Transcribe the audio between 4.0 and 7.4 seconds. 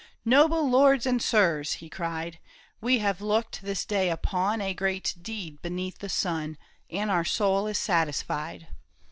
upon A great deed beneath the sun, And our